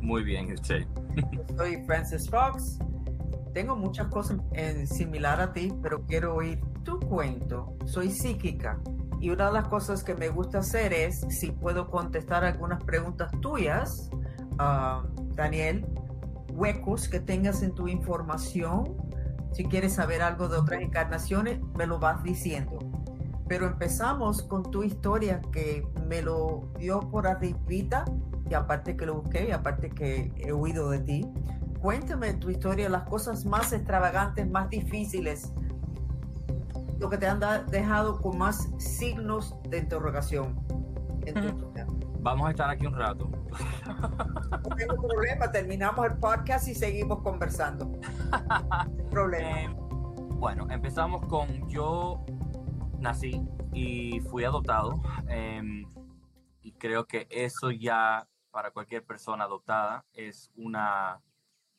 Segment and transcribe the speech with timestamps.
[0.00, 0.86] Muy bien, usted.
[1.56, 2.78] Soy Francis Fox.
[3.52, 7.76] Tengo muchas cosas en similar a ti, pero quiero oír tu cuento.
[7.86, 8.78] Soy psíquica
[9.24, 13.30] y una de las cosas que me gusta hacer es, si puedo contestar algunas preguntas
[13.40, 14.10] tuyas,
[14.60, 15.86] uh, Daniel,
[16.52, 18.96] huecos que tengas en tu información.
[19.52, 22.78] Si quieres saber algo de otras encarnaciones, me lo vas diciendo.
[23.48, 28.04] Pero empezamos con tu historia que me lo dio por arribita
[28.48, 31.26] y aparte que lo busqué y aparte que he oído de ti.
[31.80, 35.52] Cuéntame tu historia, las cosas más extravagantes, más difíciles,
[36.98, 37.40] lo que te han
[37.70, 40.58] dejado con más signos de interrogación.
[42.20, 43.30] Vamos a estar aquí un rato.
[44.62, 47.92] No tengo problema, terminamos el podcast y seguimos conversando.
[49.10, 49.48] problema.
[49.54, 49.68] Eh,
[50.38, 52.24] bueno, empezamos con yo
[52.98, 55.00] nací y fui adoptado.
[55.28, 55.84] Em,
[56.62, 61.20] y creo que eso ya para cualquier persona adoptada es una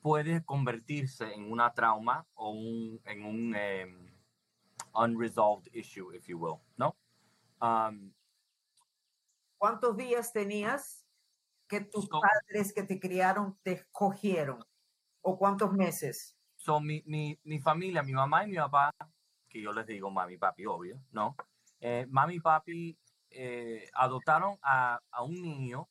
[0.02, 4.14] puede convertirse en una trauma o un, en un em,
[4.94, 6.94] unresolved issue, if you will, ¿no?
[7.62, 8.14] Um,
[9.58, 11.08] ¿Cuántos días tenías
[11.70, 14.60] que tus padres que te criaron te escogieron?
[15.22, 16.38] ¿O cuántos meses?
[16.58, 18.94] Son mi, mi, mi, familia, mi mamá y mi papá,
[19.48, 21.38] que yo les digo mami, papi, obvio, ¿no?
[21.80, 25.88] Eh, mami y papi eh, adoptaron a, a, un niño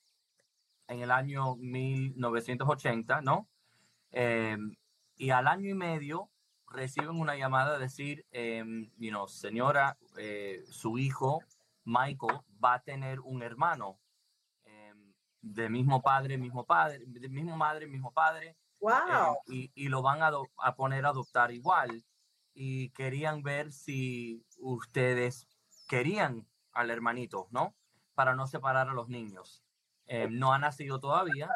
[0.89, 3.49] en el año 1980, ¿no?
[4.11, 4.57] Eh,
[5.17, 6.31] y al año y medio
[6.69, 8.65] reciben una llamada de decir, eh,
[9.29, 11.43] señora, eh, su hijo,
[11.85, 13.99] Michael, va a tener un hermano
[14.65, 18.57] em, de mismo padre, mismo padre, de mismo madre, mismo padre.
[18.81, 19.39] Wow.
[19.47, 22.05] Y, lo van a, a, poner a adoptar igual.
[22.53, 25.48] Y querían ver si ustedes
[25.89, 27.75] querían al hermanito, ¿no?
[28.15, 29.65] Para no separar a los niños.
[30.07, 31.49] Em, no ha nacido todavía.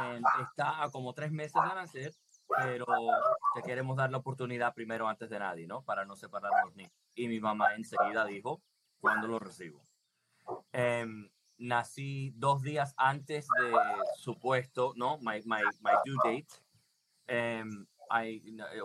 [0.00, 2.12] Em, está a como tres meses de nacer
[2.48, 2.86] pero
[3.54, 5.82] te queremos dar la oportunidad primero antes de nadie, ¿no?
[5.82, 6.92] Para no separar a los niños.
[7.14, 8.62] Y mi mamá enseguida dijo,
[9.00, 9.84] ¿cuándo lo recibo?
[10.72, 11.28] Em,
[11.58, 13.72] nací dos días antes de
[14.16, 15.18] supuesto, ¿no?
[15.18, 16.46] My, my, my due date.
[17.28, 17.86] Um,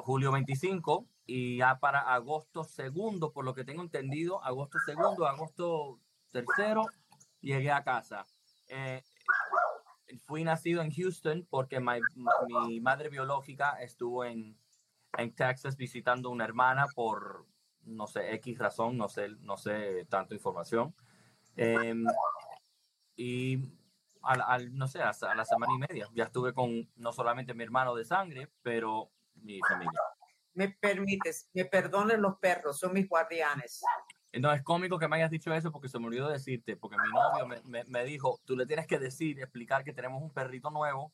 [0.03, 5.99] julio 25 y ya para agosto segundo, por lo que tengo entendido, agosto segundo, agosto
[6.31, 6.87] tercero,
[7.39, 8.25] llegué a casa.
[8.73, 9.03] Eh,
[10.25, 14.57] fui nacido en Houston porque mi madre biológica estuvo en,
[15.17, 17.45] en Texas visitando una hermana por,
[17.83, 20.95] no sé, X razón, no sé, no sé tanta información.
[21.57, 22.05] Em,
[23.17, 23.59] y
[24.21, 27.65] al, no sé, hasta a la semana y media ya estuve con no solamente mi
[27.65, 29.99] hermano de sangre, pero mi familia.
[30.53, 33.81] Me permites, me perdonen los perros, son mis guardianes.
[34.39, 37.11] No, es cómico que me hayas dicho eso porque se me olvidó decirte, porque mi
[37.11, 41.11] novio me, me, dijo, tú le tienes que decir, explicar que tenemos un perrito nuevo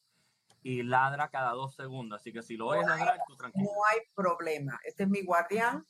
[0.61, 3.65] y ladra cada dos segundos, así que si lo oyes ladrar, tú tranquilo.
[3.65, 5.83] No hay problema, este es mi guardián,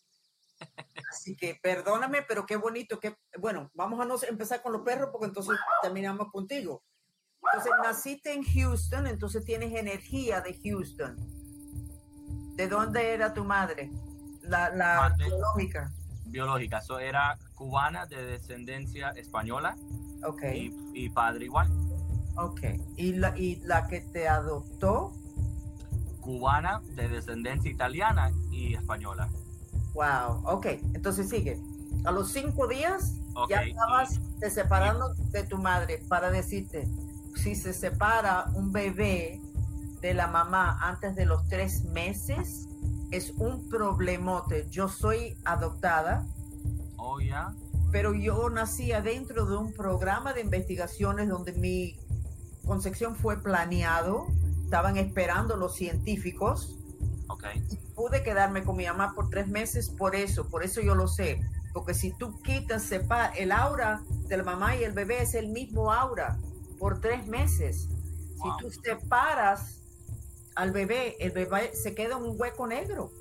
[1.11, 5.09] así que perdóname, pero qué bonito, que bueno, vamos a no empezar con los perros
[5.11, 6.83] porque entonces terminamos contigo.
[7.43, 11.15] Entonces, naciste en Houston, entonces tienes energía de Houston.
[12.55, 13.91] ¿De dónde era tu madre?
[14.41, 15.91] La, la biológica
[16.27, 16.79] biológica.
[16.79, 19.75] Eso era cubana de descendencia española.
[20.23, 20.43] Ok.
[20.93, 21.67] Y, padre igual.
[22.35, 22.61] Ok.
[22.95, 25.13] ¿Y la, ¿Y la que te adoptó?
[26.21, 29.29] Cubana de descendencia italiana y española.
[29.93, 30.43] Wow.
[30.45, 30.65] Ok.
[30.93, 31.59] Entonces sigue.
[32.03, 33.13] A los cinco días
[33.49, 36.87] ya estabas te separando de tu madre para decirte,
[37.35, 39.41] si se separa un bebé
[40.01, 42.67] de la mamá antes de los tres meses,
[43.11, 44.67] es un problemote.
[44.69, 46.25] Yo soy adoptada.
[46.97, 47.53] Oh, ya.
[47.91, 51.97] Pero yo nací adentro de un programa de investigaciones donde mi
[52.65, 54.27] concepción fue planeado.
[54.63, 56.73] Estaban esperando los científicos.
[57.29, 57.45] Ok.
[57.93, 61.41] pude quedarme con mi mamá por tres meses por eso, por eso yo lo sé.
[61.73, 65.49] Porque si tú quitas, sepa, el aura de la mamá y el bebé es el
[65.49, 66.39] mismo aura
[66.79, 67.87] por tres meses.
[68.35, 69.81] Si tú separas
[70.57, 73.11] al bebé, el bebé se queda en un hueco negro.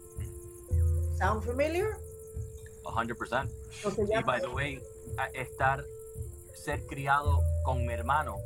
[1.18, 1.98] ¿Sound familiar?
[2.82, 3.50] 100%.
[4.20, 4.82] y by the way,
[5.34, 5.84] estar,
[6.54, 8.36] ser criado con mi hermano,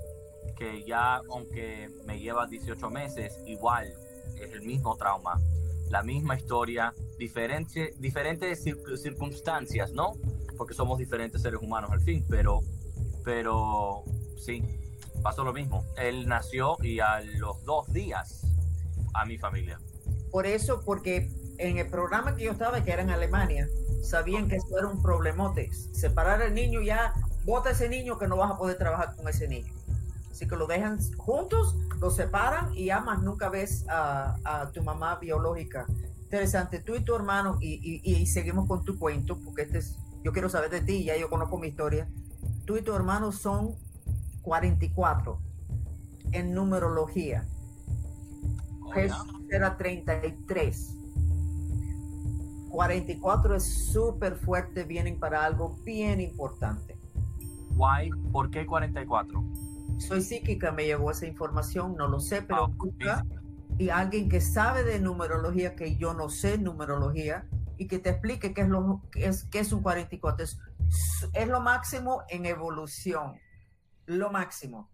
[0.56, 3.94] que ya aunque me lleva 18 meses, igual
[4.40, 5.40] es el mismo trauma,
[5.88, 10.14] la misma historia, diferente, diferentes circunstancias, ¿no?
[10.56, 12.60] Porque somos diferentes seres humanos al fin, pero,
[13.24, 14.02] pero
[14.36, 14.64] sí,
[15.22, 15.84] pasó lo mismo.
[15.96, 18.50] Él nació y a los dos días
[19.14, 19.78] a mi familia.
[20.30, 23.68] Por eso, porque en el programa que yo estaba, que era en Alemania,
[24.02, 25.70] sabían que eso era un problemote.
[25.92, 27.14] Separar al niño ya,
[27.44, 29.72] bota ese niño que no vas a poder trabajar con ese niño.
[30.30, 34.82] Así que lo dejan juntos, lo separan y ya más nunca ves a, a tu
[34.82, 35.86] mamá biológica.
[36.22, 39.98] Interesante, tú y tu hermano, y, y, y, seguimos con tu cuento, porque este es,
[40.22, 42.08] yo quiero saber de ti, ya yo conozco mi historia.
[42.64, 43.74] Tú y tu hermano son
[44.42, 45.40] 44
[46.32, 47.46] en numerología.
[48.92, 50.96] Jesús era 33.
[52.70, 56.96] 44 es súper fuerte, vienen para algo bien importante.
[57.70, 58.10] Why?
[58.32, 59.44] ¿Por qué 44?
[59.98, 62.72] Soy psíquica, me llegó esa información, no lo sé, pero
[63.08, 63.24] Ah,
[63.78, 67.46] y alguien que sabe de numerología, que yo no sé numerología,
[67.80, 70.44] y que te explique qué es, lo, qué es, qué es un 44.
[70.44, 70.58] Es,
[71.32, 73.38] es lo máximo en evolución,
[74.04, 74.89] lo máximo.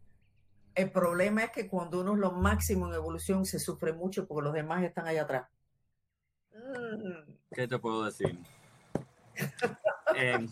[0.77, 4.45] El problema es que cuando uno es lo máximo en evolución se sufre mucho porque
[4.45, 5.49] los demás están allá atrás.
[6.53, 7.33] Mm.
[7.53, 8.39] ¿Qué te puedo decir?
[10.19, 10.49] Eh,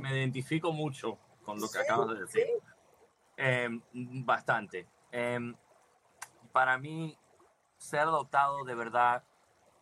[0.00, 2.42] me identifico mucho con lo que Sí, acabas de decir.
[2.46, 2.52] sí.
[3.36, 3.68] Eh,
[4.24, 4.88] bastante.
[5.12, 5.52] Eh,
[6.52, 7.18] para mí,
[7.76, 9.22] ser adoptado de verdad,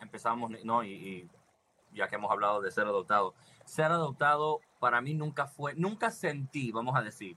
[0.01, 0.83] empezamos, ¿no?
[0.83, 1.31] Y, y
[1.93, 3.35] ya que hemos hablado de ser adoptado,
[3.65, 7.37] ser adoptado para mí nunca fue, nunca sentí, vamos a decir,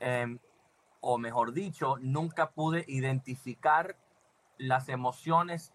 [0.00, 0.36] eh,
[1.08, 3.96] o mejor dicho, nunca pude identificar
[4.58, 5.72] las emociones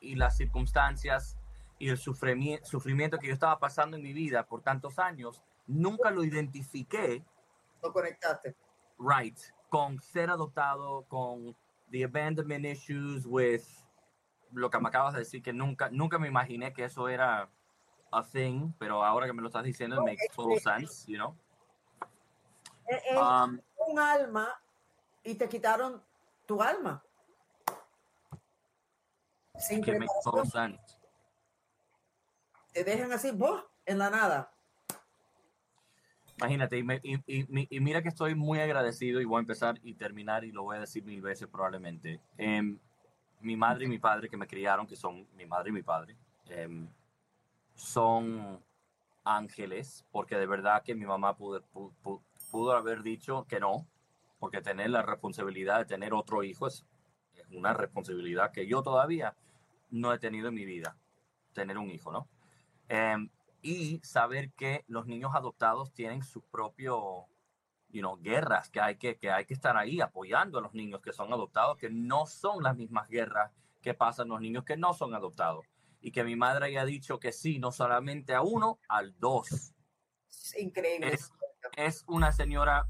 [0.00, 1.38] y las circunstancias
[1.78, 6.10] y el sufrimi- sufrimiento que yo estaba pasando en mi vida por tantos años, nunca
[6.10, 7.24] lo identifiqué
[7.84, 8.56] Lo conectaste.
[8.98, 9.38] right
[9.68, 11.56] con ser adoptado, con
[11.92, 13.62] the abandonment issues with
[14.50, 17.48] lo que me acabas de decir que nunca nunca me imaginé que eso era
[18.10, 21.36] a thing, pero ahora que me lo estás diciendo it makes total sense, you know.
[22.86, 24.48] Es, es Um, un alma
[25.24, 26.02] y te quitaron
[26.46, 27.02] tu alma.
[29.58, 30.78] Sin que preparación.
[32.72, 33.62] Te dejan así, ¡buah!
[33.86, 34.50] en la nada.
[36.38, 39.78] Imagínate, y, me- y- y- y mira que estoy muy agradecido y voy a empezar
[39.82, 42.20] y terminar y lo voy a decir mil veces probablemente.
[42.36, 42.78] Em,
[43.40, 46.16] mi madre y mi padre que me criaron, que son mi madre y mi padre,
[46.48, 46.88] em,
[47.76, 48.60] son
[49.22, 53.86] ángeles, porque de verdad que mi mamá pudo, pu- pu- pudo haber dicho que no,
[54.44, 56.84] porque tener la responsabilidad de tener otro hijo es,
[57.32, 59.34] es una responsabilidad que yo todavía
[59.88, 60.98] no he tenido en mi vida,
[61.54, 62.28] tener un hijo, ¿no?
[62.90, 63.30] Em,
[63.62, 67.24] y saber que los niños adoptados tienen su propio,
[67.88, 71.00] you know, guerras, que hay que, que hay que estar ahí apoyando a los niños
[71.00, 73.50] que son adoptados, que no son las mismas guerras
[73.80, 75.64] que pasan los niños que no son adoptados.
[76.02, 79.72] Y que mi madre haya dicho que sí, no solamente a uno, al dos.
[80.28, 81.14] Es increíble.
[81.14, 81.32] Es,
[81.78, 82.86] es una señora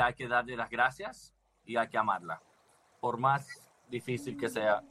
[0.00, 1.34] hay que darle las gracias
[1.64, 2.42] y hay que amarla,
[3.00, 4.82] por más difícil que sea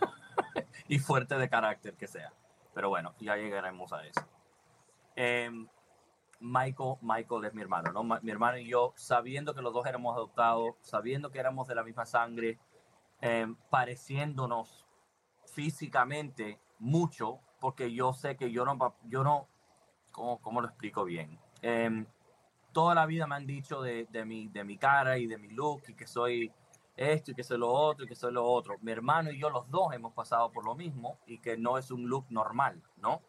[0.88, 2.32] y fuerte de carácter que sea.
[2.74, 4.28] Pero bueno, ya llegaremos a eso.
[5.14, 5.68] Em,
[6.40, 8.02] Michael, Michael es mi hermano, ¿no?
[8.20, 11.84] Mi hermano y yo, sabiendo que los dos éramos adoptados, sabiendo que éramos de la
[11.84, 12.58] misma sangre,
[13.20, 14.86] em, pareciéndonos
[15.46, 19.48] físicamente mucho, porque yo sé que yo no, yo no,
[20.10, 21.38] ¿cómo, cómo lo explico bien?
[21.62, 22.06] Em,
[22.74, 25.84] toda la vida me han dicho de, mi, de mi cara y de mi look
[25.88, 26.52] y que soy
[26.94, 28.76] esto y que soy lo otro y que soy lo otro.
[28.82, 31.90] Mi hermano y yo los dos hemos pasado por lo mismo y que no es
[31.90, 33.22] un look normal, ¿no?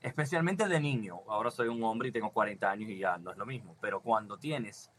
[0.00, 1.22] Especialmente de niño.
[1.28, 3.76] Ahora soy un hombre y tengo 40 años y ya no es lo mismo.
[3.80, 4.92] Pero cuando tienes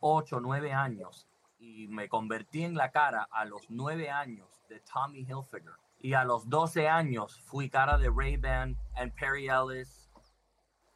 [0.00, 1.28] 8, 9 años
[1.58, 6.24] y me convertí en la cara a los 9 años de Tommy Hilfiger y a
[6.24, 10.10] los 12 años fui cara de Ray-Ban and Perry Ellis,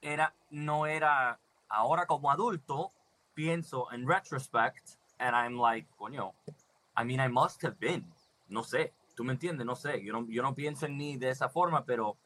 [0.00, 2.92] era, no era, ahora como adulto
[3.35, 6.35] pienso en retrospect and I'm like, coño,
[6.97, 8.12] I mean, I must have been.
[8.49, 10.02] No sé, tú me entiendes, no sé.
[10.04, 12.16] Yo no, yo no pienso en mí de esa forma, pero.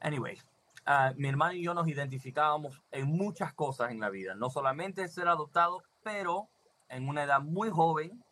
[0.00, 0.38] Anyway,
[0.86, 4.34] ah, mi hermano y yo nos identificábamos en muchas cosas en la vida.
[4.34, 6.48] No solamente ser adoptados, pero
[6.88, 8.22] en una edad muy joven,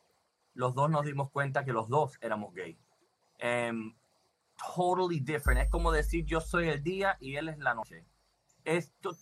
[0.54, 2.78] los dos nos dimos cuenta que los dos éramos gay.
[3.38, 3.94] Em,
[4.76, 5.62] totally different.
[5.62, 8.04] Es como decir yo soy el día y él es la noche.
[8.64, 9.18] Es dos,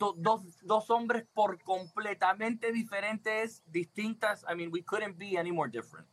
[0.62, 4.44] dos hombres por completamente diferentes, distintas.
[4.50, 6.06] I mean, we couldn't be any more different.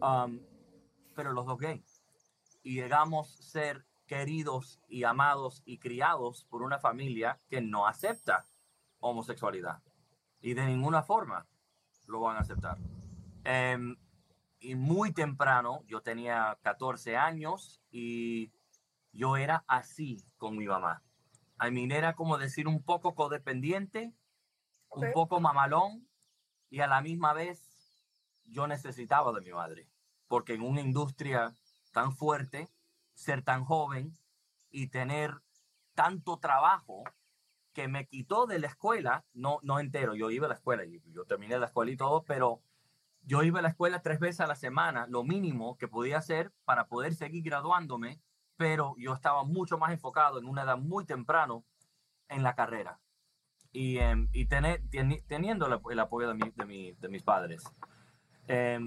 [0.00, 0.40] Um,
[1.14, 1.84] pero los dos gay.
[2.62, 8.46] Y llegamos a ser queridos y amados y criados por una familia que no acepta
[9.00, 9.82] homosexualidad.
[10.40, 11.46] Y de ninguna forma
[12.06, 12.78] lo van a aceptar.
[13.44, 13.96] Em,
[14.60, 18.52] y muy temprano, yo tenía 14 años y
[19.12, 21.02] yo era así con mi mamá.
[21.66, 24.12] I mean, era como decir un poco codependiente,
[24.90, 26.08] un poco mamalón
[26.70, 28.04] y a la misma vez
[28.44, 29.88] yo necesitaba de mi madre.
[30.28, 31.54] Porque en una industria
[31.92, 32.68] tan fuerte,
[33.14, 34.16] ser tan joven
[34.70, 35.40] y tener
[35.94, 37.04] tanto trabajo
[37.72, 41.00] que me quitó de la escuela, no, no entero, yo iba a la escuela y
[41.12, 42.62] yo terminé la escuela y todo, pero
[43.22, 46.52] yo iba a la escuela tres veces a la semana, lo mínimo que podía hacer
[46.64, 48.20] para poder seguir graduándome,
[48.56, 51.64] pero yo estaba mucho más enfocado en una edad muy temprano
[52.28, 53.00] en la carrera
[53.72, 54.82] y, em, y tener,
[55.26, 57.64] teniendo el, apoyo de, mi, de, mi, de, mis padres.
[58.46, 58.78] Eh,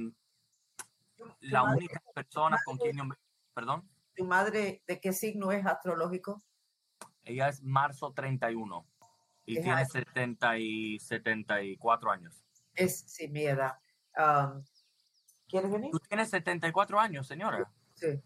[1.42, 3.16] la única persona con quien yo me...
[3.54, 3.90] Perdón.
[4.16, 6.42] ¿Tu madre de qué signo es astrológico?
[7.24, 8.88] Ella es marzo 31
[9.46, 12.46] y tiene 70 y 74 años.
[12.74, 13.78] Es, sí, mi edad.
[14.18, 14.64] Um,
[15.48, 15.92] ¿Quieres venir?
[15.92, 17.70] Tú tienes 74 años, señora.
[17.94, 18.22] Sí.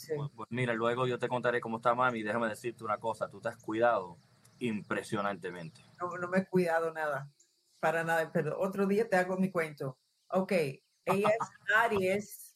[0.00, 0.12] Sí.
[0.16, 2.22] Pues, pues, mira, luego yo te contaré cómo está mami.
[2.22, 3.28] Déjame decirte una cosa.
[3.28, 4.18] Tú te has cuidado
[4.58, 5.82] impresionantemente.
[6.00, 7.30] No, no me he cuidado nada.
[7.78, 8.30] Para nada.
[8.32, 9.98] Pero otro día te hago mi cuento.
[10.28, 10.52] Ok.
[10.52, 12.52] Ella es Aries.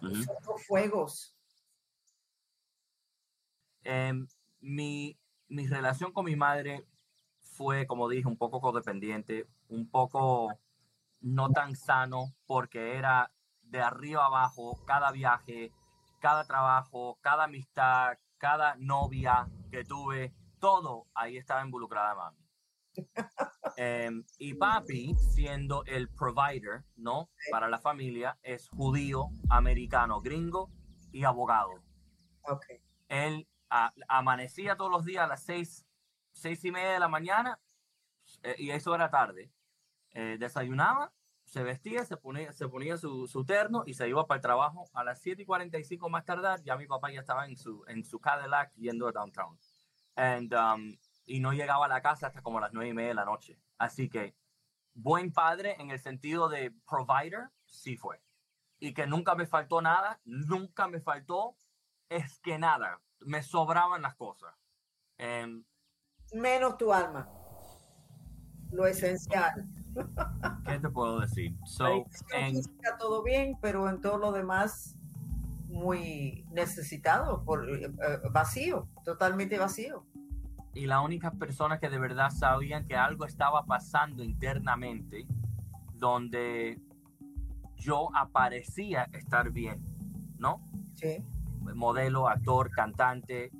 [0.00, 1.36] Uh fuegos.
[3.84, 4.12] Eh,
[4.60, 5.18] mi,
[5.48, 6.84] mi relación con mi madre
[7.40, 10.48] fue, como dije, un poco codependiente, un poco
[11.20, 13.32] no tan sano, porque era
[13.62, 15.72] de arriba abajo, cada viaje,
[16.22, 22.38] cada trabajo, cada amistad, cada novia que tuve, todo ahí estaba involucrada mami.
[23.76, 27.30] Em, y papi, siendo el provider, ¿no?
[27.50, 30.70] Para la familia, es judío, americano, gringo
[31.10, 31.82] y abogado.
[32.42, 32.80] Okay.
[33.08, 33.48] Él
[34.06, 35.86] amanecía todos los días a las seis,
[36.32, 37.58] seis y media de la mañana,
[38.42, 39.50] eh, y eso era tarde.
[40.10, 41.12] Eh, desayunaba,
[41.52, 44.88] se vestía, se ponía, se ponía su, su, terno y se iba para el trabajo.
[44.94, 48.04] A las 7 y 45 más tardar, ya mi papá ya estaba en su, en
[48.04, 49.58] su Cadillac yendo a downtown.
[50.16, 53.16] And, um, y no llegaba a la casa hasta como las 9 y media de
[53.16, 53.58] la noche.
[53.76, 54.34] Así que
[54.94, 58.22] buen padre en el sentido de provider, sí fue.
[58.78, 61.54] Y que nunca me faltó nada, nunca me faltó,
[62.08, 64.54] es que nada me sobraban las cosas.
[66.32, 67.28] Menos tu alma.
[68.70, 69.81] Lo esencial.
[70.66, 71.54] ¿Qué te puedo decir?
[72.98, 74.96] todo bien, pero en todo lo demás
[75.68, 80.04] muy necesitado, por, eh, eh, vacío, totalmente vacío.
[80.74, 85.26] Y la única persona que de verdad sabían que algo estaba pasando internamente,
[85.94, 86.80] donde
[87.76, 89.82] yo aparecía estar bien,
[90.38, 90.60] ¿no?
[90.94, 91.24] Sí
[91.74, 93.50] modelo, actor, cantante,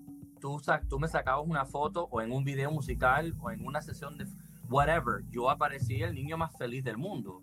[0.41, 4.19] tú, tú me sacabas una foto o en un video musical o en una sesión
[4.19, 4.27] de
[4.73, 7.41] whatever, yo aparecía el niño más feliz del mundo.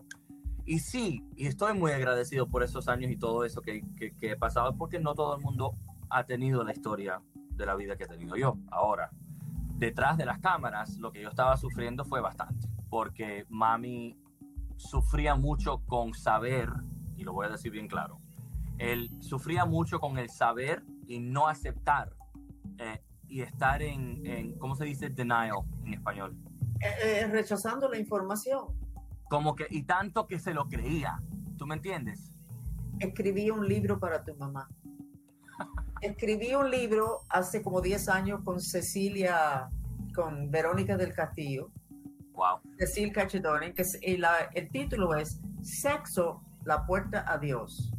[0.65, 4.31] Y sí, y estoy muy agradecido por esos años y todo eso que, que, que
[4.31, 5.75] he pasado, porque no todo el mundo
[6.09, 7.21] ha tenido la historia
[7.51, 8.57] de la vida que he tenido yo.
[8.71, 9.09] Ahora,
[9.77, 14.17] detrás de las cámaras, lo que yo estaba sufriendo fue bastante, porque mami
[14.75, 16.69] sufría mucho con saber,
[17.15, 18.19] y lo voy a decir bien claro,
[18.77, 22.13] él sufría mucho con el saber y no aceptar
[22.77, 25.09] eh, y estar en, en, ¿cómo se dice?
[25.09, 25.51] Denial
[25.83, 26.37] en español.
[26.81, 28.67] Eh, eh, rechazando la información.
[29.29, 31.21] Como que, y tanto que se lo creía.
[31.57, 32.31] ¿Tú me entiendes?
[32.99, 34.69] Escribí un libro para tu mamá.
[36.01, 39.69] Escribí un libro hace como 10 años con Cecilia,
[40.15, 41.71] con Verónica del Castillo.
[42.33, 42.61] Wow.
[42.77, 43.83] Cecilia Cachedoni, que
[44.53, 47.91] el título es Sexo, la puerta a Dios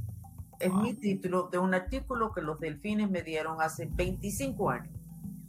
[0.60, 4.94] es mi título de un artículo que los delfines me dieron hace 25 años.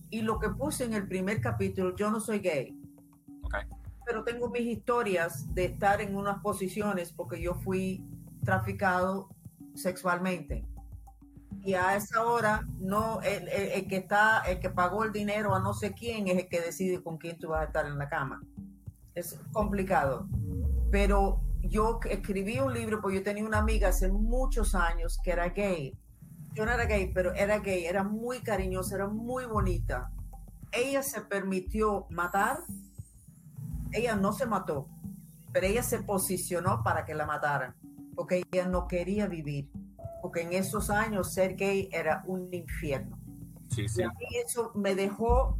[0.10, 2.78] Y lo que puse en el primer capítulo, yo no soy gay.
[4.06, 8.04] Pero tengo mis historias de estar en unas posiciones porque yo fui
[8.44, 9.30] traficado
[9.76, 10.66] sexualmente.
[11.64, 15.60] Y a esa hora, no, el, el, que está, el que pagó el dinero a
[15.60, 18.10] no sé quién es el que decide con quién tú vas a estar en la
[18.10, 18.42] cama.
[19.14, 20.28] Es complicado.
[20.92, 25.50] Pero yo escribí un libro, porque yo tenía una amiga hace muchos años que era
[25.50, 25.96] gay.
[26.54, 30.12] Yo no era gay, pero era gay, era muy cariñosa, era muy bonita.
[30.72, 32.60] Ella se permitió matar,
[33.92, 34.88] ella no se mató,
[35.52, 37.76] pero ella se posicionó para que la mataran,
[38.16, 39.70] porque ella no quería vivir,
[40.22, 43.20] porque en esos años ser gay era un infierno.
[43.70, 44.04] Sí, sí.
[44.30, 45.58] Y eso me dejó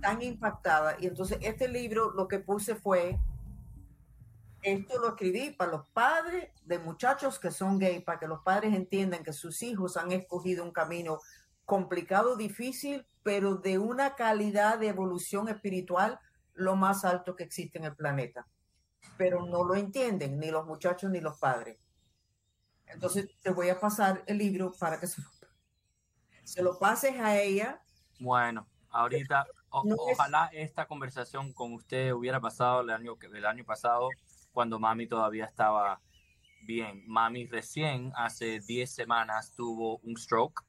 [0.00, 0.96] tan impactada.
[1.00, 3.18] Y entonces este libro lo que puse fue
[4.64, 8.74] esto lo escribí para los padres de muchachos que son gays, para que los padres
[8.74, 11.20] entiendan que sus hijos han escogido un camino
[11.66, 16.18] complicado, difícil, pero de una calidad de evolución espiritual
[16.54, 18.46] lo más alto que existe en el planeta.
[19.16, 21.78] Pero no lo entienden ni los muchachos ni los padres.
[22.86, 25.28] Entonces te voy a pasar el libro para que se lo,
[26.42, 27.82] se lo pases a ella.
[28.20, 34.08] Bueno, ahorita ojalá esta conversación con usted hubiera pasado el año, el año pasado
[34.52, 36.00] cuando mami todavía estaba
[36.64, 37.02] bien.
[37.06, 40.62] Mami recién, hace 10 semanas, tuvo un stroke.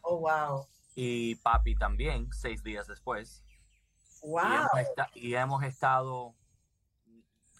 [0.00, 0.66] Oh, wow.
[0.94, 3.44] Y papi también, seis días después.
[4.22, 4.42] Wow.
[4.42, 6.34] Y hemos, esta- y hemos estado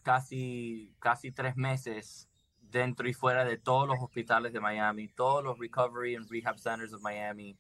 [0.03, 2.29] casi, casi tres meses
[2.61, 6.91] dentro y fuera de todos los hospitales de Miami, todos los recovery and rehab centers
[6.93, 7.59] de Miami,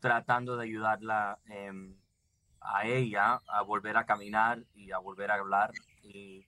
[0.00, 1.96] tratando de ayudarla em,
[2.60, 5.72] a ella a volver a caminar y a volver a hablar.
[6.02, 6.46] Y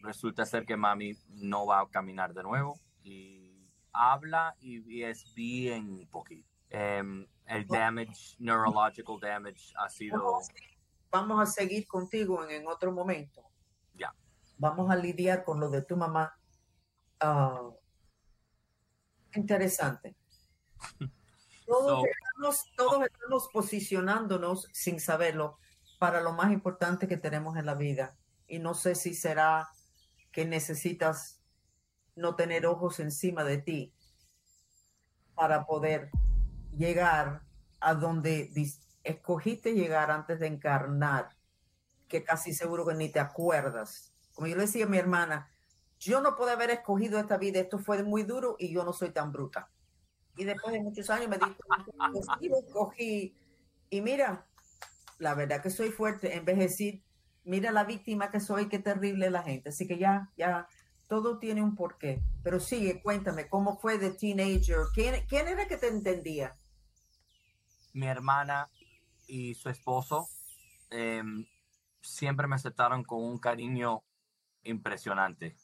[0.00, 6.06] resulta ser que mami no va a caminar de nuevo y habla y, es bien
[6.10, 6.48] poquito.
[6.70, 10.40] Em, el damage, neurological damage ha sido...
[11.10, 13.42] Vamos a seguir contigo en, en otro momento.
[13.94, 14.14] Ya.
[14.58, 16.38] Vamos a lidiar con lo de tu mamá.
[17.20, 17.70] Ah,
[19.34, 20.16] interesante.
[21.66, 25.58] Todos, estamos, todos estamos posicionándonos sin saberlo
[25.98, 28.16] para lo más importante que tenemos en la vida.
[28.46, 29.68] Y no sé si será
[30.30, 31.40] que necesitas
[32.14, 33.92] no tener ojos encima de ti
[35.34, 36.10] para poder
[36.76, 37.42] llegar
[37.80, 38.48] a donde
[39.06, 41.36] escogiste llegar antes de encarnar,
[42.08, 44.12] que casi seguro que ni te acuerdas.
[44.34, 45.50] Como yo le decía a mi hermana,
[45.98, 49.10] yo no puedo haber escogido esta vida, esto fue muy duro y yo no soy
[49.10, 49.70] tan bruta.
[50.36, 51.56] Y después de muchos años me dije,
[52.12, 53.34] "Pues sí, lo escogí.
[53.88, 54.46] Y mira,
[55.18, 57.02] la verdad que soy fuerte, envejecí,
[57.44, 59.70] mira la víctima que soy, qué terrible la gente.
[59.70, 60.68] Así que ya, ya,
[61.08, 62.20] todo tiene un porqué.
[62.42, 64.78] Pero sigue, cuéntame, ¿cómo fue de teenager?
[64.92, 66.54] ¿Quién, quién era que te entendía?
[67.96, 68.68] mi hermana
[69.26, 70.28] y su esposo
[70.90, 71.46] em,
[72.00, 74.02] siempre me aceptaron con un cariño
[74.62, 75.56] impresionante.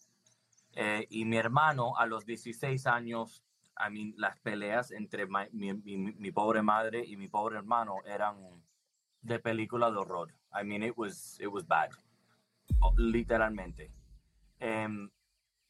[0.75, 3.43] Eh, y mi hermano, a los 16 años,
[3.77, 8.63] a mí, las peleas entre mi, mi- pobre madre y mi pobre hermano eran
[9.21, 10.33] de película de horror.
[10.61, 11.91] I mean, it was, it was bad.
[12.81, 13.93] Oh, Literalmente.
[14.59, 15.11] Em,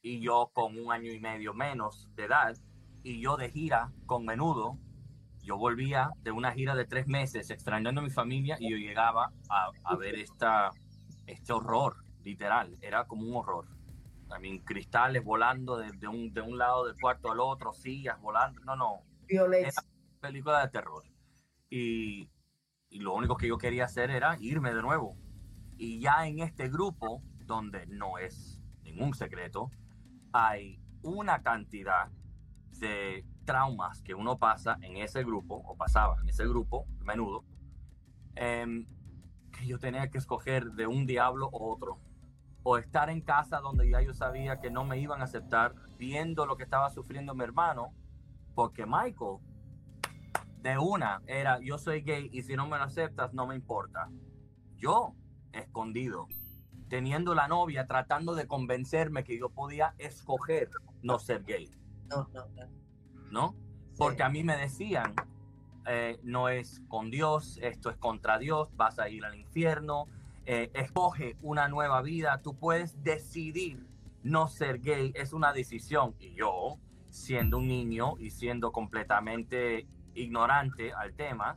[0.02, 2.56] y yo con un año y medio menos de edad,
[3.04, 4.78] y yo de gira con menudo,
[5.42, 9.32] yo volvía de una gira de tres meses extrañando a mi familia y yo llegaba
[9.48, 10.70] a, a ver esta,
[11.26, 13.66] este horror, literal, era como un horror.
[14.28, 18.60] También cristales volando de, de un, de un lado del cuarto al otro, sillas volando,
[18.64, 19.82] no, no, Violencia.
[20.20, 21.02] película de terror.
[21.68, 22.30] Y,
[22.88, 25.16] y lo único que yo quería hacer era irme de nuevo.
[25.76, 29.70] Y ya en este grupo, donde no es ningún secreto,
[30.32, 32.10] hay una cantidad
[32.78, 37.44] de traumas que uno pasa en ese grupo, o pasaba en ese grupo, menudo,
[38.34, 38.86] em,
[39.52, 42.00] que yo tenía que escoger de un diablo o otro.
[42.64, 46.46] O estar en casa donde ya yo sabía que no me iban a aceptar, viendo
[46.46, 47.92] lo que estaba sufriendo mi hermano,
[48.54, 49.38] porque Michael,
[50.60, 54.08] de una, era yo soy gay y si no me lo aceptas, no me importa.
[54.76, 55.14] Yo,
[55.52, 56.28] escondido,
[56.88, 60.70] teniendo la novia, tratando de convencerme que yo podía escoger
[61.02, 61.70] no ser gay.
[62.08, 62.81] No, no, no.
[63.32, 63.56] ¿No?
[63.98, 65.14] Porque a mí me decían,
[65.86, 70.06] eh, no es con Dios, esto es contra Dios, vas a ir al infierno,
[70.44, 73.84] eh, escoge una nueva vida, tú puedes decidir
[74.22, 76.14] no ser gay, es una decisión.
[76.20, 76.78] Y yo,
[77.10, 81.56] siendo un niño y siendo completamente ignorante al tema,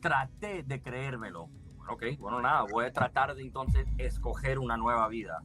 [0.00, 1.48] traté de creérmelo.
[1.88, 5.42] Ok, bueno, nada, voy a tratar de entonces escoger una nueva vida.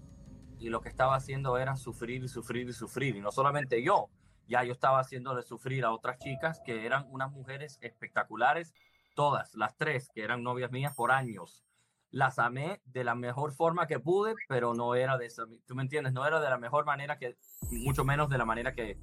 [0.58, 3.15] Y lo que estaba haciendo era sufrir y sufrir y sufrir.
[3.15, 4.10] Y no solamente yo,
[4.49, 8.73] ya yo estaba haciéndole sufrir a otras chicas que eran unas mujeres espectaculares,
[9.15, 11.63] todas, las tres, que eran novias mías por años.
[12.09, 15.83] Las amé de la mejor forma que pude, pero no era de esa, tú me
[15.83, 17.38] entiendes, no era de la mejor manera que,
[17.69, 18.97] mucho menos de la manera que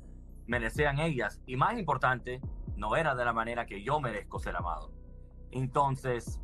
[0.47, 1.41] merecían ellas.
[1.47, 2.41] Y más importante,
[2.77, 4.93] no era de la manera que yo merezco ser amado.
[5.53, 6.41] Entonces,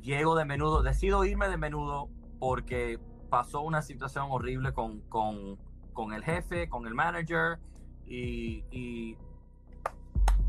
[0.00, 5.58] llego de menudo, decido irme de menudo porque pasó una situación horrible con, con,
[5.92, 7.58] con el jefe, con el manager
[8.12, 9.16] y,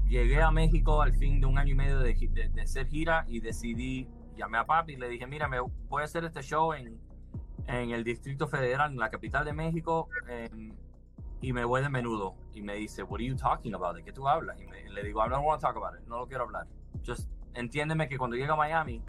[0.07, 3.39] llegué a México al fin de un año y medio de, de, hacer gira y
[3.39, 6.99] decidí, llamé a papi y le dije, mira, me voy a hacer este show en,
[7.67, 10.73] el Distrito Federal, en la capital de México, em,
[11.41, 12.35] y me voy de menudo.
[12.53, 13.95] Y me dice, what are you talking about?
[13.95, 14.59] ¿De qué tú hablas?
[14.59, 16.67] Y me- le digo, I don't want to talk about it, no lo quiero hablar.
[17.05, 19.01] Just entiéndeme que cuando llegue a Miami,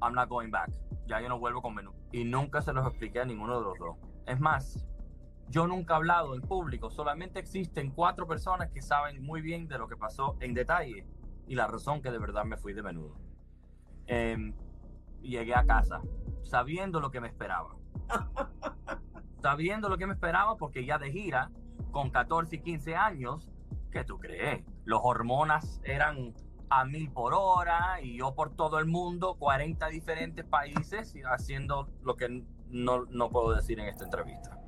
[0.00, 0.70] I'm not going back.
[1.06, 1.94] Ya yo no vuelvo con menudo.
[2.10, 3.96] Y nunca se los expliqué a ninguno de los dos.
[4.26, 4.84] Es más,
[5.52, 9.76] yo nunca he hablado en público, solamente existen cuatro personas que saben muy bien de
[9.76, 11.06] lo que pasó en detalle
[11.46, 13.18] y la razón que de verdad me fui de menudo.
[14.06, 14.54] Em,
[15.20, 16.00] llegué a casa
[16.40, 17.76] sabiendo lo que me esperaba.
[19.42, 21.50] sabiendo lo que me esperaba porque ya de gira,
[21.90, 23.50] con 14 y 15 años,
[23.90, 24.64] ¿qué tú crees?
[24.86, 26.32] Los hormonas eran
[26.70, 32.16] a mil por hora y yo por todo el mundo, 40 diferentes países, haciendo lo
[32.16, 34.61] que no, no puedo decir en esta entrevista.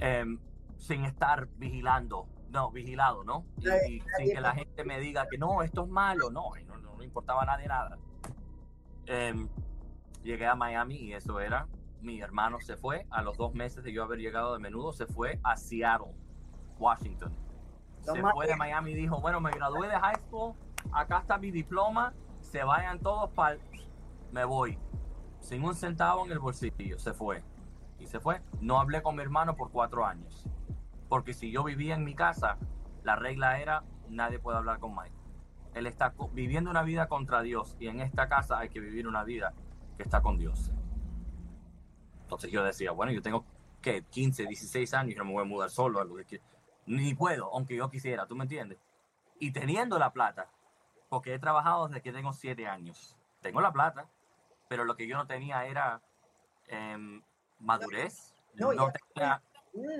[0.00, 0.38] Em,
[0.76, 3.46] sin estar vigilando, no, vigilado, ¿no?
[3.58, 6.76] Y, y sin que la gente me diga que no, esto es malo, no, no,
[6.78, 7.98] no, no importaba a nadie nada.
[9.06, 9.48] Em,
[10.22, 11.68] llegué a Miami y eso era,
[12.00, 15.06] mi hermano se fue, a los dos meses de yo haber llegado de menudo, se
[15.06, 16.12] fue a Seattle,
[16.78, 17.32] Washington.
[18.00, 20.54] Se fue de Miami y dijo, bueno, me gradué de high school,
[20.92, 23.58] acá está mi diploma, se vayan todos para...
[24.32, 24.78] Me voy.
[25.40, 27.44] Sin un centavo en el bolsillo, se fue.
[28.02, 28.42] Y se fue.
[28.60, 30.44] No hablé con mi hermano por cuatro años.
[31.08, 32.58] Porque si yo vivía en mi casa,
[33.04, 35.14] la regla era, nadie puede hablar con Mike.
[35.74, 39.22] Él está viviendo una vida contra Dios y en esta casa hay que vivir una
[39.22, 39.54] vida
[39.96, 40.72] que está con Dios.
[42.22, 43.44] Entonces yo decía, bueno, yo tengo
[43.80, 46.40] que 15, 16 años y no me voy a mudar solo, algo que
[46.86, 48.78] ni puedo, aunque yo quisiera, ¿tú me entiendes?
[49.38, 50.48] Y teniendo la plata,
[51.08, 54.08] porque he trabajado desde que tengo 7 años, tengo la plata,
[54.68, 56.00] pero lo que yo no tenía era
[56.66, 57.22] em,
[57.62, 58.34] madurez.
[58.54, 59.42] No, no, ya,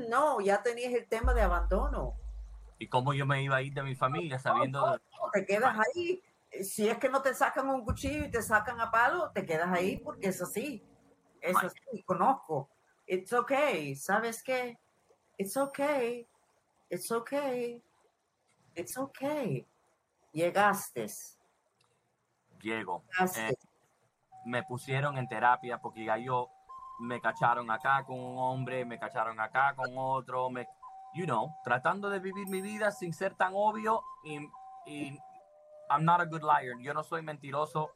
[0.08, 2.14] no, ya tenías el tema de abandono.
[2.78, 5.00] ¿Y cómo yo me iba a ir de mi familia sabiendo...
[5.32, 6.22] te quedas ahí.
[6.62, 9.72] Si es que no te sacan un cuchillo y te sacan a palo, te quedas
[9.72, 10.84] ahí porque es así.
[11.40, 12.68] Es así, conozco.
[13.06, 13.96] It's okay.
[13.96, 14.78] ¿Sabes qué?
[15.38, 16.28] It's okay.
[16.90, 17.82] It's okay.
[18.74, 19.66] It's okay.
[20.32, 21.06] Llegaste.
[22.60, 23.04] Llego.
[23.36, 23.54] Eh,
[24.44, 26.50] me pusieron en terapia porque ya yo
[27.00, 30.66] me cacharon acá con un hombre, me cacharon acá con otro, me,
[31.14, 34.38] you know, tratando de vivir mi vida sin ser tan obvio y,
[34.86, 35.18] y
[35.90, 37.90] I'm not a good liar, yo no soy mentiroso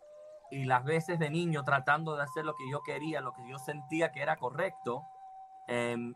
[0.50, 3.58] y las veces de niño tratando de hacer lo que yo quería, lo que yo
[3.58, 5.02] sentía que era correcto,
[5.66, 6.14] em,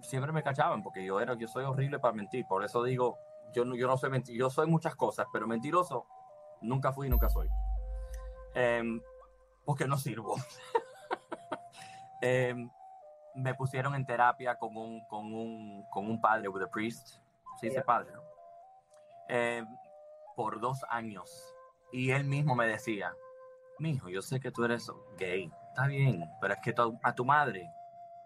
[0.00, 3.18] siempre me cachaban porque yo era, yo soy horrible para mentir, por eso digo,
[3.54, 6.06] yo no, yo no soy mentir, yo soy muchas cosas, pero mentiroso
[6.60, 7.48] nunca fui y nunca soy.
[8.54, 9.00] Em,
[9.64, 10.36] porque no sirvo.
[12.22, 12.70] Em,
[13.34, 17.16] me pusieron en terapia con un, con un, con un padre, with a priest,
[17.60, 18.12] se dice padre,
[19.28, 19.66] em,
[20.36, 21.52] por dos años.
[21.92, 23.12] Y él mismo me decía,
[23.80, 27.68] mijo, yo sé que tú eres gay, está bien, pero es que a tu madre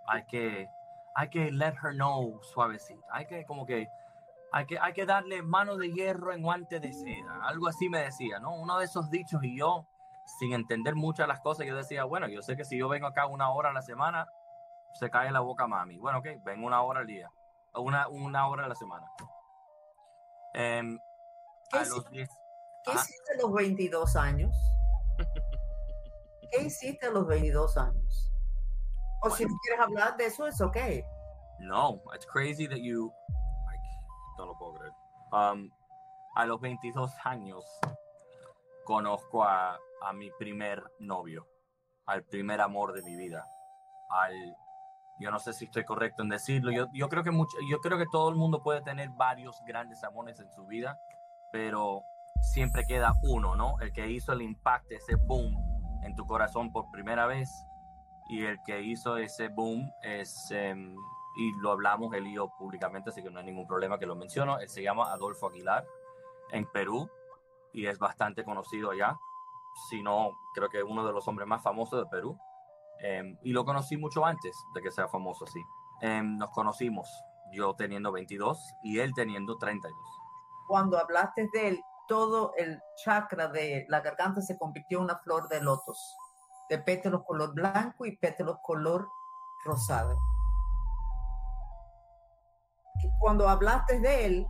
[0.07, 0.69] hay que,
[1.15, 3.89] hay que let her know suavecito, hay que como que,
[4.53, 8.01] hay que, hay que darle mano de hierro en guante de seda, algo así me
[8.01, 8.55] decía, ¿no?
[8.57, 9.87] Uno de esos dichos y yo,
[10.27, 13.27] sin entender muchas las cosas, yo decía, bueno, yo sé que si yo vengo acá
[13.27, 14.27] una hora a la semana,
[14.93, 15.99] se cae la boca mami.
[15.99, 17.31] Bueno, ok, ven una hora al día,
[17.75, 19.07] una, una hora a la semana.
[20.55, 20.99] Em,
[21.71, 24.55] ¿Qué, hiciste a los 22 años?
[26.51, 28.33] ¿Qué hiciste a los 22 años?
[29.23, 30.77] O si no quieres hablar de eso, es ok.
[31.59, 33.13] No, it's crazy that you.
[34.39, 34.93] no lo puedo creer.
[35.33, 35.71] Um,
[36.37, 37.65] a los 22 años
[38.87, 41.47] conozco a, a mi primer novio,
[42.07, 43.45] al primer amor de mi vida,
[44.09, 44.57] al
[45.19, 46.71] yo no sé si estoy correcto en decirlo.
[46.71, 50.05] Yo, yo, creo que mucho, yo creo que todo el mundo puede tener varios grandes
[50.05, 50.99] amores en su vida,
[51.53, 52.03] pero
[52.53, 53.81] siempre queda uno, ¿no?
[53.81, 55.55] El que hizo el impacto, ese boom
[56.03, 57.51] en tu corazón por primera vez.
[58.29, 60.95] Y el que hizo ese boom es, em,
[61.39, 64.17] y lo hablamos él y yo públicamente, así que no hay ningún problema que lo
[64.17, 64.59] menciono.
[64.59, 65.85] Él se llama Adolfo Aguilar
[66.51, 67.09] en Perú
[67.77, 69.19] y es bastante conocido allá.
[69.89, 72.39] Si no, creo que uno de los hombres más famosos de Perú.
[73.01, 75.63] Em, y lo conocí mucho antes de que sea famoso así.
[76.01, 77.07] Em, nos conocimos,
[77.53, 79.95] yo teniendo 22 y él teniendo 32.
[80.67, 85.47] Cuando hablaste de él, todo el chakra de la garganta se convirtió en una flor
[85.49, 86.17] de lotos,
[86.71, 89.07] de pétalos color blanco y pétalos color
[89.67, 90.17] rosado.
[93.21, 94.47] Cuando hablaste de él,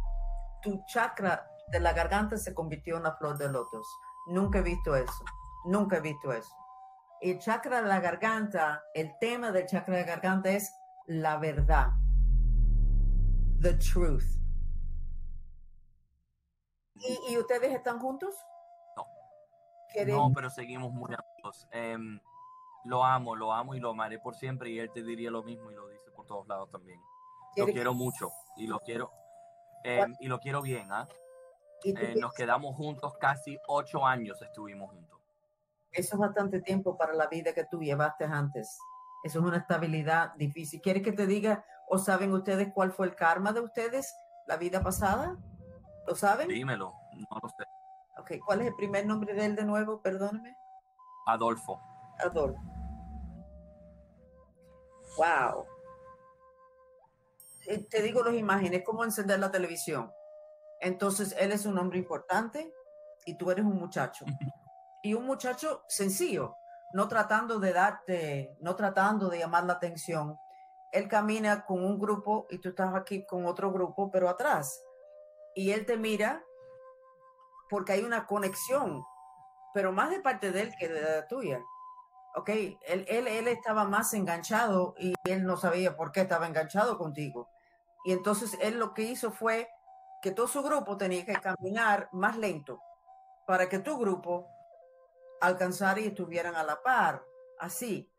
[0.62, 3.86] tu chakra de la garganta se convirtió en una flor de lotos.
[4.28, 5.24] Nunca he visto eso.
[5.64, 6.54] Nunca he visto eso
[7.20, 10.74] el chakra de la garganta, el tema del chakra de la garganta es
[11.06, 11.88] la verdad.
[13.60, 14.24] The truth.
[17.28, 18.34] ¿Y, ustedes están juntos?
[18.96, 19.06] No.
[20.06, 21.68] No, pero seguimos muy amigos.
[21.70, 22.20] Em,
[22.84, 25.70] lo amo, lo amo y lo amaré por siempre y él te diría lo mismo
[25.70, 27.00] y lo dice por todos lados también.
[27.56, 29.10] Lo quiero mucho y lo quiero
[29.84, 31.08] em, y lo quiero bien, ¿ah?
[31.10, 31.25] Eh,
[32.20, 35.20] nos quedamos juntos casi ocho años estuvimos juntos.
[35.92, 38.78] Eso es bastante tiempo para la vida que tú llevaste antes.
[39.24, 40.80] Eso es una estabilidad difícil.
[40.80, 44.14] ¿Quieres que te diga o saben ustedes cuál fue el karma de ustedes
[44.46, 45.36] la vida pasada?
[46.06, 46.48] ¿Lo saben?
[46.48, 47.64] Dímelo, no lo sé.
[48.18, 50.00] Ok, ¿cuál es el primer nombre de él de nuevo?
[50.00, 50.56] Perdóneme.
[51.26, 51.80] Adolfo.
[52.18, 52.60] Adolfo.
[55.16, 55.66] Wow.
[57.66, 60.12] Eh, te digo las imágenes, como encender la televisión.
[60.80, 62.72] Entonces, él es un hombre importante
[63.24, 64.24] y tú eres un muchacho.
[65.02, 66.56] y un muchacho sencillo,
[66.92, 70.36] no tratando de darte, no tratando de llamar la atención.
[70.92, 74.82] Él camina con un grupo y tú estás aquí con otro grupo, pero atrás.
[75.54, 76.42] Y él te mira
[77.70, 79.04] porque hay una conexión,
[79.74, 81.60] pero más de parte de él que de la tuya.
[82.34, 86.98] Ok, él, él, él estaba más enganchado y él no sabía por qué estaba enganchado
[86.98, 87.48] contigo.
[88.04, 89.68] Y entonces él lo que hizo fue
[90.26, 92.82] que todo su grupo tenía que caminar más lento
[93.46, 94.48] para que tu grupo
[95.40, 97.24] alcanzara y estuvieran a la par,
[97.60, 98.10] así.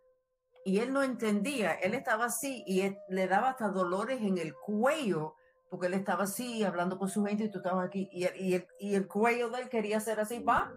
[0.63, 5.35] Y él no entendía, él estaba así y le daba hasta dolores en el cuello,
[5.69, 8.53] porque él estaba así hablando con su gente y tú estabas aquí, y,
[8.95, 10.73] el, cuello de él quería ser así, va,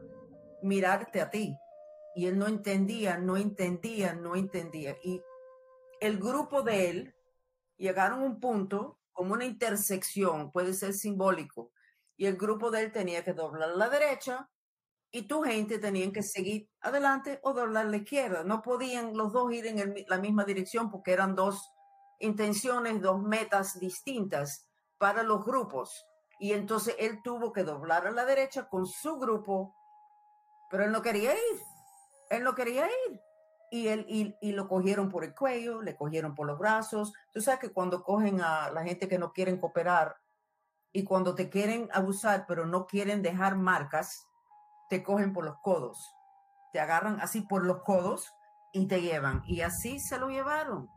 [0.65, 1.57] mirarte a ti.
[2.17, 4.97] Y él no entendía, no entendía, no entendía.
[5.05, 5.23] Y
[6.01, 7.15] el grupo de él
[7.77, 11.73] llegaron a un punto, como una intersección, puede ser simbólico,
[12.17, 14.49] y el grupo de él tenía que doblar a la derecha
[15.11, 18.45] y tu gente tenía que seguir adelante o doblar a la izquierda.
[18.45, 21.71] No podían los dos ir en la misma dirección porque eran dos
[22.19, 26.07] intenciones, dos metas distintas para los grupos.
[26.39, 29.77] Y entonces él tuvo que doblar a la derecha con su grupo,
[30.71, 31.61] pero él no quería ir.
[32.31, 33.21] Él no quería ir.
[33.71, 37.13] Y, él, y, lo cogieron por el cuello, le cogieron por los brazos.
[37.33, 40.17] Tú sabes que cuando cogen a la gente que no quieren cooperar,
[40.93, 44.27] y cuando te quieren abusar, pero no quieren dejar marcas,
[44.89, 46.13] te cogen por los codos.
[46.73, 48.33] Te agarran así por los codos
[48.73, 49.43] y te llevan.
[49.47, 50.91] Y así se lo llevaron.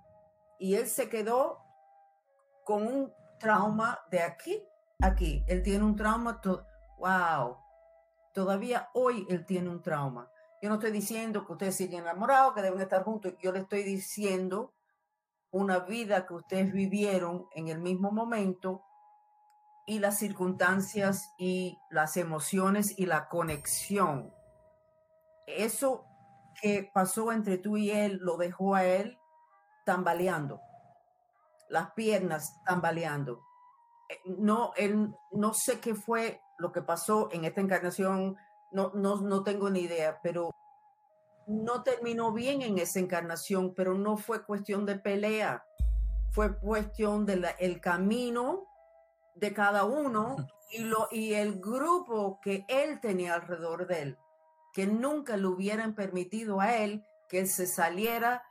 [0.59, 1.59] Y él se quedó
[2.65, 4.63] con un trauma de aquí
[5.03, 5.43] aquí.
[5.47, 6.41] Él tiene un trauma.
[6.97, 7.57] wow.
[8.33, 10.29] Todavía hoy él tiene un trauma.
[10.63, 13.33] Yo no estoy diciendo que ustedes siguen enamorados, que deben estar juntos.
[13.41, 14.73] Yo le estoy diciendo
[15.51, 18.81] una vida que ustedes vivieron en el mismo momento
[19.85, 24.33] y las circunstancias y las emociones y la conexión.
[25.47, 26.05] Eso
[26.61, 29.19] que pasó entre tú y él lo dejó a él
[29.85, 30.61] tambaleando,
[31.67, 33.41] las piernas tambaleando.
[34.07, 38.37] Eh, no, él no sé qué fue lo que pasó en esta encarnación,
[38.73, 40.51] no, no, no tengo ni idea, pero
[41.47, 45.65] no terminó bien en esa encarnación, pero no fue cuestión de pelea,
[46.31, 48.67] fue cuestión del el camino
[49.35, 50.35] de cada uno
[50.71, 54.17] y, lo, y el grupo que él tenía alrededor de él,
[54.73, 58.43] que nunca le hubieran permitido a él que se saliera,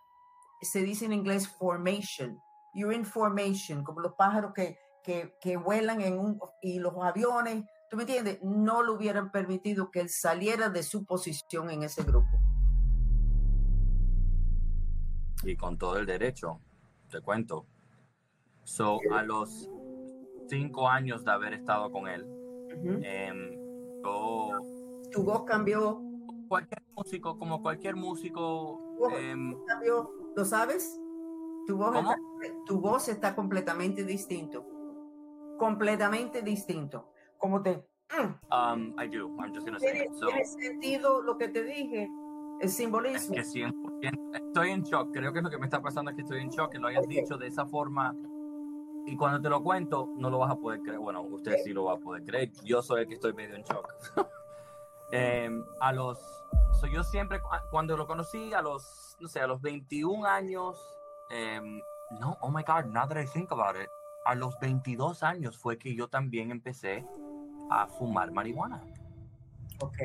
[0.60, 2.40] se dice en inglés formation,
[2.74, 7.64] you're in formation, como los pájaros que, que, que vuelan en un, y los aviones,
[7.92, 8.38] ¿tú me entiendes?
[8.42, 12.40] No le hubieran permitido que él saliera de su posición en ese grupo.
[15.42, 16.58] Y con todo el derecho,
[17.10, 17.66] te cuento.
[18.64, 19.68] So, a los
[20.48, 22.26] cinco años de haber estado con él.
[23.02, 23.60] Em,
[25.10, 26.00] tu voz cambió.
[26.48, 28.96] Cualquier músico, como cualquier músico.
[29.18, 30.98] Em, cambió, ¿lo sabes?
[31.66, 32.16] Tu voz, está,
[32.64, 34.64] tu voz está completamente distinto.
[35.58, 37.11] Completamente distinto.
[37.42, 37.84] Como te.
[38.16, 38.52] Mm.
[38.52, 39.36] Um, I do.
[39.40, 42.08] I'm just gonna say ¿Tiene sentido lo que te dije?
[42.60, 43.34] El simbolismo.
[43.34, 43.68] Es que
[44.32, 45.12] estoy en shock.
[45.12, 46.70] Creo que lo que me está pasando es que estoy en shock.
[46.70, 48.14] Que lo hayas dicho de esa forma
[49.06, 51.00] y cuando te lo cuento, no lo vas a poder creer.
[51.00, 52.52] Bueno, usted sí lo va a poder creer.
[52.62, 53.92] Yo soy el que estoy medio en shock.
[55.14, 56.18] Em, a los.
[56.90, 57.38] yo siempre,
[57.70, 60.78] cuando lo conocí, a los, no sé, a los 21 años.
[61.28, 61.82] Em,
[62.18, 63.90] no, oh my God, now that I think about it.
[64.24, 67.04] A los 22 años fue que yo también empecé
[67.80, 68.82] a fumar marihuana.
[69.80, 69.98] Ok.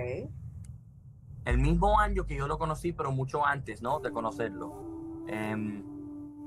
[1.46, 4.00] El mismo año que yo lo conocí, pero mucho antes, ¿no?
[4.00, 4.74] De conocerlo.
[5.28, 5.56] Eh,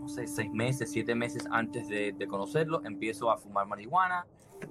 [0.00, 4.26] no sé, seis meses, siete meses antes de, conocerlo, empiezo a fumar marihuana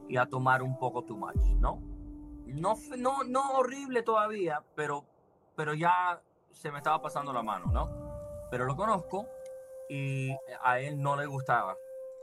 [0.08, 1.82] y a tomar un poco too much, ¿no?
[2.46, 5.06] No, no, no horrible todavía, pero,
[5.56, 7.90] pero ya se me estaba pasando la mano, ¿no?
[8.50, 9.28] Pero lo conozco
[9.88, 11.76] y a él no le gustaba,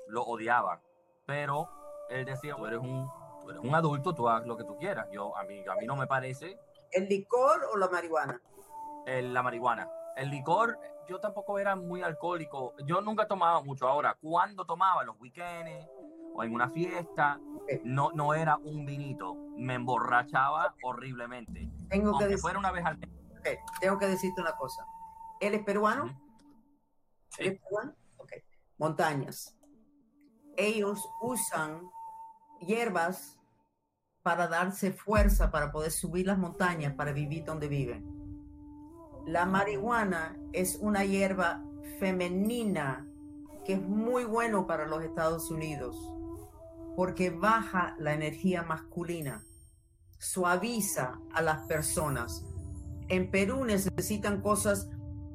[0.08, 0.80] lo odiaba,
[1.26, 1.68] pero
[2.10, 3.08] él decía, tú eres un,
[3.50, 5.08] eres un adulto, tú haz lo que tú quieras.
[5.12, 6.58] Yo, a mí, a mí no me parece.
[6.92, 8.40] ¿El licor o la marihuana?
[9.06, 9.88] El, la marihuana.
[10.16, 10.78] El licor,
[11.08, 12.74] yo tampoco era muy alcohólico.
[12.84, 13.86] Yo nunca tomaba mucho.
[13.86, 15.86] Ahora, cuando tomaba los weekends
[16.34, 17.38] o en una fiesta,
[17.84, 19.34] no, no era un vinito.
[19.56, 21.70] Me emborrachaba horriblemente.
[21.88, 23.10] Tengo que decir, fuera una vez al mes.
[23.80, 24.84] Tengo que decirte una cosa.
[25.40, 26.06] ¿Él es peruano?
[27.30, 27.46] Sí.
[27.46, 27.94] es peruano?
[28.78, 29.56] Montañas.
[30.56, 31.88] Ellos usan
[32.60, 33.35] hierbas
[34.26, 38.16] para darse fuerza para poder subir las montañas, para vivir donde viven
[39.26, 41.64] la marihuana es una hierba
[41.98, 43.06] femenina
[43.64, 45.96] que es muy bueno para los Estados Unidos
[46.94, 49.44] porque baja la energía masculina,
[50.18, 52.46] suaviza a las personas.
[53.08, 54.88] En Perú necesitan cosas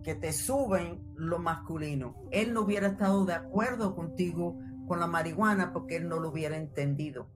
[0.03, 2.15] que te suben lo masculino.
[2.31, 6.57] Él no hubiera estado de acuerdo contigo con la marihuana porque él no lo hubiera
[6.57, 7.29] entendido.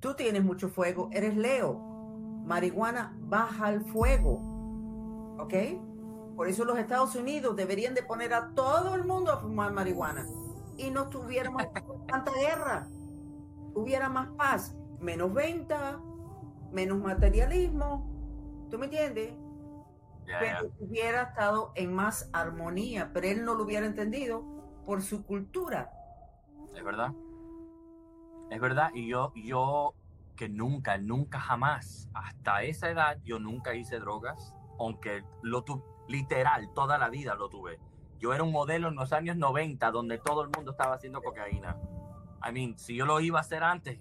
[0.00, 1.78] Tú tienes mucho fuego, eres Leo.
[2.44, 4.40] marihuana baja el fuego.
[5.38, 5.54] ¿Ok?
[6.36, 10.26] Por eso los Estados Unidos deberían de poner a todo el mundo a fumar marihuana
[10.76, 11.62] y no tuviéramos
[12.08, 12.88] tanta guerra.
[13.74, 16.00] Hubiera más paz, menos venta,
[16.72, 18.66] menos materialismo.
[18.70, 19.34] ¿Tú me entiendes?
[20.40, 24.44] pero hubiera estado en más armonía, pero él no lo hubiera entendido
[24.84, 25.92] por su cultura.
[26.74, 27.12] Es verdad.
[28.50, 28.90] Es verdad.
[28.94, 29.94] Y yo, yo
[30.36, 36.70] que nunca, nunca jamás, hasta esa edad, yo nunca hice drogas, aunque lo tuve, literal,
[36.74, 37.80] toda la vida lo tuve.
[38.18, 41.76] Yo era un modelo en los años 90 donde todo el mundo estaba haciendo cocaína.
[42.46, 43.98] I mean, si yo lo iba a hacer antes,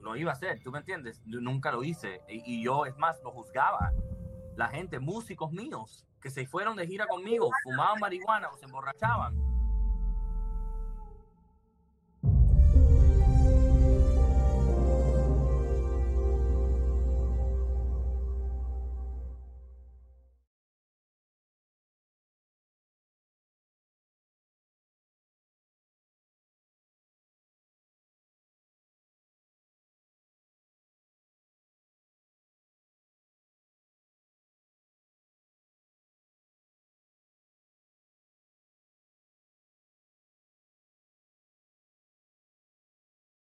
[0.00, 1.22] lo iba a hacer, ¿tú me entiendes?
[1.26, 2.22] nunca lo hice.
[2.28, 3.92] Y, y yo, es más, lo juzgaba
[4.56, 9.34] la gente, músicos míos, que se fueron de gira conmigo, fumaban marihuana o se emborrachaban.